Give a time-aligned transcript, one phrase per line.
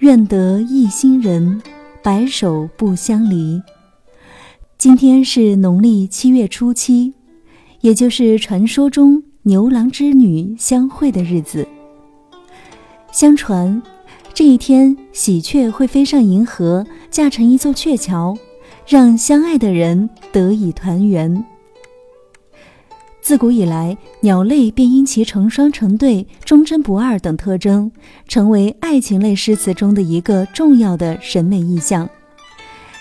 [0.00, 1.60] 愿得一心人，
[2.02, 3.60] 白首不相离。
[4.78, 7.12] 今天是农历七月初七，
[7.82, 11.68] 也就是传说中牛郎织女相会的日子。
[13.12, 13.82] 相传，
[14.32, 18.34] 这一天喜鹊会飞上银河，架成一座鹊桥，
[18.86, 21.44] 让相爱的人得以团圆。
[23.22, 27.92] 自古以来，鸟类便因其成双成对、忠贞不二等特征，
[28.26, 32.06] 成为爱情类诗词中的一个重要的审美意象。《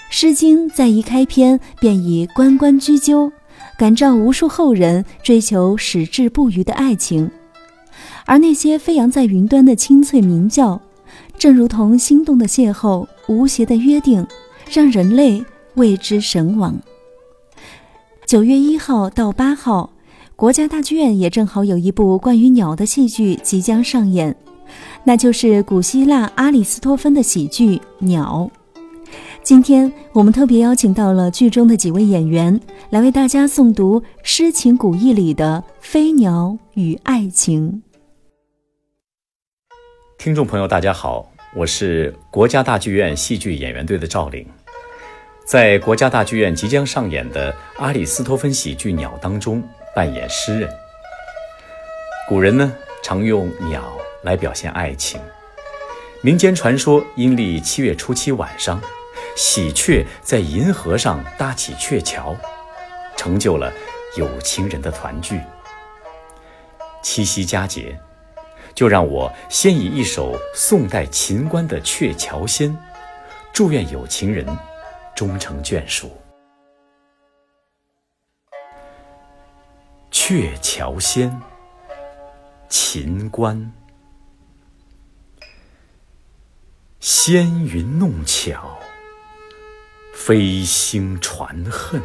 [0.09, 3.31] 诗经》在一开篇便以“关关雎鸠”
[3.79, 7.31] 感召无数后人追求矢志不渝的爱情，
[8.25, 10.79] 而那些飞扬在云端的清脆鸣叫，
[11.37, 14.27] 正如同心动的邂逅、无邪的约定，
[14.69, 15.43] 让人类
[15.75, 16.77] 为之神往。
[18.25, 19.89] 九月一号到八号。
[20.39, 24.33] 国家大剧院也正好有一部关于鸟的戏剧即将上演，
[25.03, 28.49] 那就是古希腊阿里斯托芬的喜剧《鸟》。
[29.43, 32.57] 今天我们特别邀请到了剧中的几位演员，
[32.89, 37.83] 来为大家诵读诗情古意里的《飞鸟与爱情》。
[40.17, 44.47] 听众朋友，大家好，我是国家大剧院戏剧演员队的赵玲，
[45.45, 49.61] 在国家大剧院即将上演的阿里斯托芬喜剧《鸟》当中。
[49.99, 50.73] 扮演诗人。
[52.25, 55.19] 古人呢常用鸟来表现爱情。
[56.21, 58.81] 民间传说，阴历七月初七晚上，
[59.35, 62.33] 喜鹊在银河上搭起鹊桥，
[63.17, 63.73] 成就了
[64.15, 65.41] 有情人的团聚。
[67.01, 67.99] 七夕佳节，
[68.73, 72.69] 就让我先以一首宋代秦观的《鹊桥仙》，
[73.51, 74.47] 祝愿有情人
[75.13, 76.07] 终成眷属。
[80.29, 81.27] 《鹊桥仙》
[82.69, 83.73] 秦观，
[86.99, 88.77] 纤云弄巧，
[90.13, 91.99] 飞星传恨，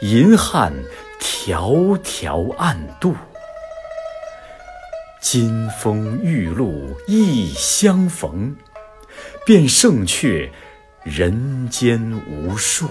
[0.00, 0.72] 银汉
[1.20, 3.14] 迢迢暗度，
[5.20, 8.56] 金风玉露一相逢，
[9.44, 10.50] 便胜却
[11.04, 12.88] 人间无数。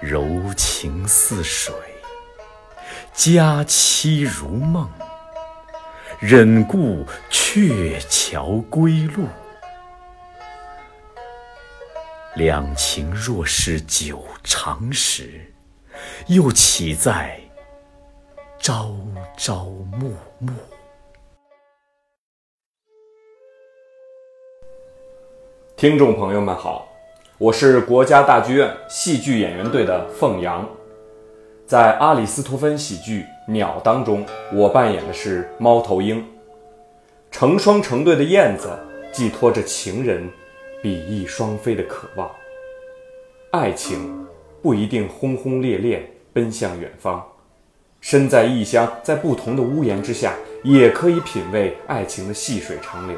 [0.00, 1.74] 柔情似水，
[3.12, 4.90] 佳期如梦，
[6.18, 9.26] 忍顾鹊桥归路。
[12.34, 15.52] 两情若是久长时，
[16.28, 17.38] 又岂在
[18.58, 18.96] 朝
[19.36, 20.50] 朝暮暮？
[25.76, 26.89] 听众朋友们好。
[27.40, 30.68] 我是国家大剧院戏剧演员队的凤阳，
[31.66, 36.22] 在阿里斯托芬喜剧《鸟》当中，我扮演的是猫头鹰。
[37.30, 38.68] 成双成对的燕子
[39.10, 40.28] 寄托着情人
[40.82, 42.30] 比翼双飞的渴望。
[43.52, 44.26] 爱情
[44.60, 47.26] 不一定轰轰烈烈奔向远方，
[48.02, 53.16] 身在异乡，在不同的屋檐之下，也可以品味爱情的细水长流。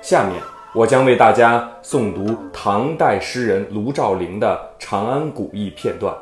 [0.00, 0.40] 下面。
[0.74, 6.12] 我将为大家诵读唐代诗人卢照邻的《长安古意》片段，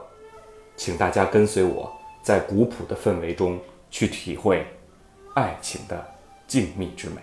[0.77, 1.91] 请大家跟随我
[2.23, 3.59] 在古朴的氛围中
[3.91, 4.67] 去体会
[5.35, 6.07] 爱情的
[6.47, 7.15] 静谧之美。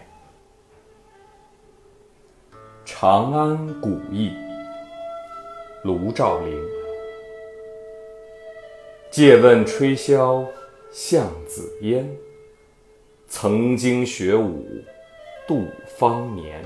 [2.84, 4.30] 《长安古意》，
[5.84, 6.60] 卢照邻。
[9.12, 10.44] 借问吹箫
[10.92, 12.10] 向紫烟，
[13.28, 14.66] 曾经学舞
[15.48, 16.64] 度芳年。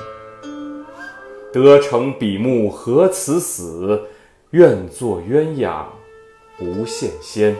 [1.53, 4.09] 得成比目何辞死，
[4.50, 5.84] 愿作鸳鸯
[6.58, 7.56] 不羡仙。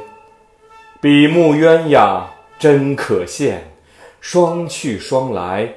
[1.00, 2.24] 比目鸳鸯
[2.58, 3.58] 真可羡，
[4.20, 5.76] 双去双来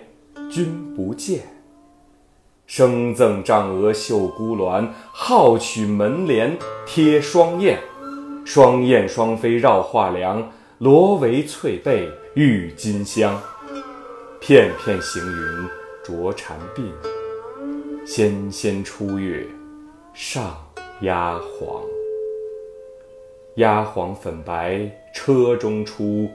[0.50, 1.40] 君不见。
[2.66, 6.56] 生赠帐额绣孤鸾，好取门帘
[6.86, 7.78] 贴双燕。
[8.46, 13.38] 双燕双飞绕画梁，罗帷翠被郁金香。
[14.40, 15.68] 片片行云
[16.02, 17.25] 着蝉鬓。
[18.06, 19.44] 纤纤出月
[20.14, 20.56] 上
[21.00, 21.82] 压黄，
[23.56, 26.30] 压黄粉白车中出，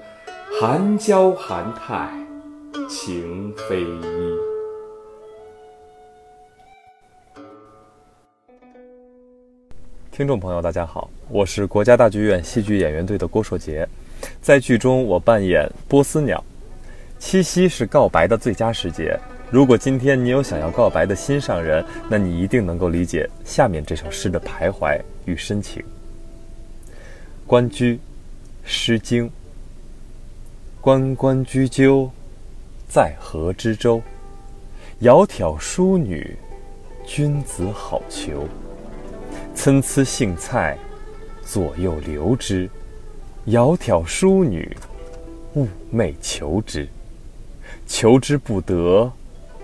[0.60, 2.12] 寒娇寒态
[2.90, 4.12] 情非一。
[10.12, 13.88] 听众朋友，大家好，我是国家大剧院戏剧演员队的郭硕杰，
[14.42, 16.44] 在剧中我扮演波斯鸟。
[17.18, 19.18] 七夕是告白的最佳时节。
[19.52, 25.84] 如果今天你有想要告白的心上人，那你一定能够理解下面这首诗的徘徊与深情。
[27.46, 27.96] 《关雎》，
[28.64, 29.30] 诗经。
[30.80, 32.10] 关关雎鸠，
[32.88, 34.02] 在河之洲。
[35.02, 36.34] 窈窕淑女，
[37.06, 38.48] 君子好逑。
[39.54, 40.78] 参差荇菜，
[41.44, 42.70] 左右流之。
[43.48, 44.78] 窈窕淑女，
[45.54, 46.88] 寤寐求之。
[47.86, 49.12] 求之不得，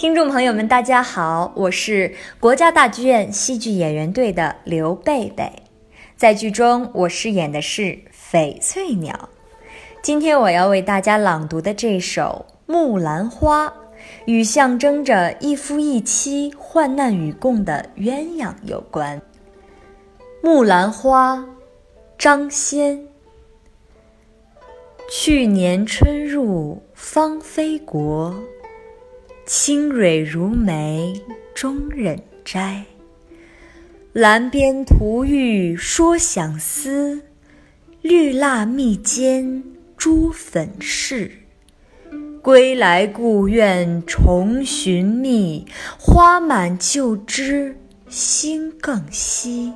[0.00, 5.52] 听众朋友们，大家好，我是国家大剧院戏剧演员队的刘贝贝，
[6.16, 9.28] 在剧中我饰演的是翡翠鸟。
[10.00, 13.66] 今天我要为大家朗读的这首《木兰花》，
[14.24, 19.20] 与象征着一夫一妻、患难与共的鸳鸯有关。
[20.40, 21.36] 《木兰花》，
[22.16, 23.06] 张先。
[25.10, 28.34] 去年春入芳菲国。
[29.52, 31.20] 清蕊如眉
[31.56, 32.84] 终忍摘，
[34.12, 37.22] 兰边吐玉说相思，
[38.00, 39.60] 绿蜡密笺
[39.96, 41.32] 朱粉饰。
[42.40, 45.66] 归来故院重寻觅，
[45.98, 47.76] 花满旧枝
[48.08, 49.72] 心更惜。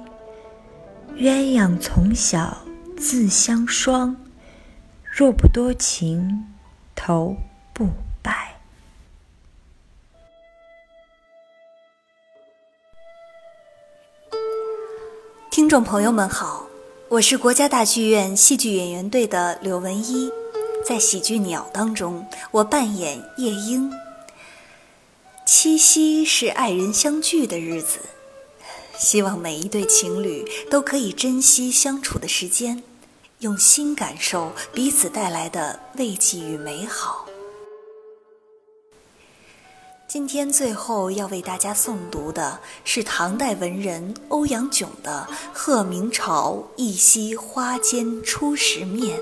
[1.16, 2.64] 鸳鸯从小
[2.96, 4.14] 自相双，
[5.10, 6.44] 若不多情
[6.94, 7.36] 头
[7.72, 7.88] 不
[15.74, 16.68] 众朋友们好，
[17.08, 20.30] 我是国家大剧院戏剧演员队的柳文一，
[20.86, 23.92] 在喜剧《鸟》当中，我扮演夜莺。
[25.44, 27.98] 七夕是爱人相聚的日子，
[28.96, 32.84] 希望每一对情侣都可以珍惜相处的时间，
[33.40, 37.26] 用心感受彼此带来的慰藉与美好。
[40.14, 49.18] 今天最后要为大家诵读的是唐代文人欧阳炯的《鹤鸣巢一夕花间初时面》。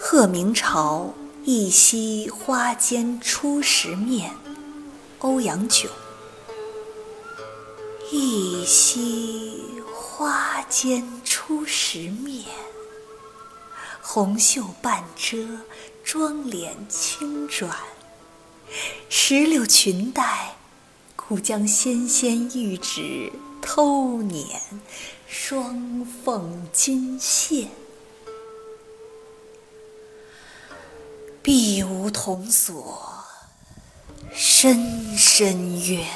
[0.00, 4.34] 鹤鸣巢一夕花间初时面，
[5.20, 5.88] 欧阳炯。
[8.10, 9.62] 一夕
[9.94, 12.46] 花间初时面，
[14.02, 15.36] 红袖半遮，
[16.02, 17.70] 妆脸轻转。
[19.08, 20.56] 石榴裙带，
[21.16, 24.60] 故将纤纤玉指偷捻，
[25.26, 27.68] 双凤金线。
[31.42, 33.24] 碧梧桐锁，
[34.32, 36.06] 深深怨。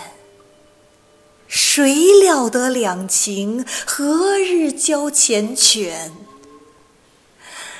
[1.49, 6.10] 谁料得两情，何日交缱绻？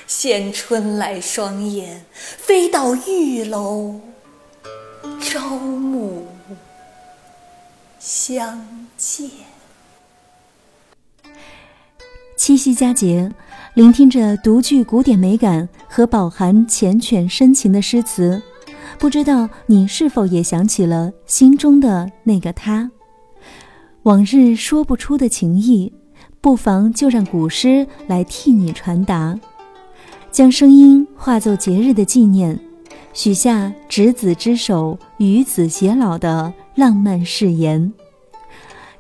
[0.07, 2.07] 衔春来双燕，
[2.39, 4.01] 飞到玉楼。
[8.35, 8.59] 相
[8.97, 9.29] 见。
[12.35, 13.31] 七夕佳节，
[13.75, 18.43] 聆听着独具古典美感和饱含缱绻深情的诗词，
[18.99, 22.91] 不知道你是否也想起了心中的那个他？
[24.05, 25.93] 往日说不出的情意，
[26.41, 29.39] 不妨就让古诗来替你传达，
[30.31, 32.59] 将声音化作节日的纪念。
[33.13, 37.93] 许下执子之手，与子偕老的浪漫誓言。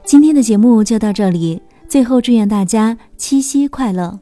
[0.04, 4.18] 今天的节目就到这里，最后祝愿大家七夕快乐。